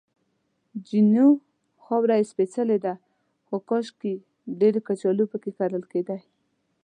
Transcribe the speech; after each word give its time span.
جینو: 0.87 1.27
خاوره 1.83 2.15
یې 2.19 2.25
سپېڅلې 2.31 2.77
ده، 2.85 2.93
خو 3.45 3.55
کاشکې 3.69 4.13
چې 4.19 4.21
ډېرې 4.59 4.79
کچالو 4.87 5.23
پکې 5.31 5.51
کرل 5.57 5.83
کېدای. 5.91 6.21